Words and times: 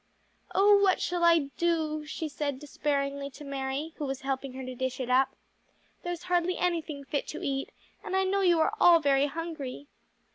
"Oh 0.55 0.81
what 0.81 0.99
shall 0.99 1.23
I 1.23 1.51
do?" 1.59 2.07
she 2.07 2.27
said 2.27 2.57
despairingly 2.57 3.29
to 3.29 3.43
Mary, 3.43 3.93
who 3.97 4.05
was 4.05 4.21
helping 4.21 4.53
her 4.53 4.65
to 4.65 4.73
dish 4.73 4.99
it 4.99 5.11
up. 5.11 5.35
"There's 6.01 6.23
hardly 6.23 6.57
anything 6.57 7.03
fit 7.03 7.27
to 7.27 7.43
eat, 7.45 7.71
and 8.03 8.15
I 8.15 8.23
know 8.23 8.41
you 8.41 8.59
are 8.61 8.73
all 8.79 8.99
very 8.99 9.27
hungry." 9.27 9.85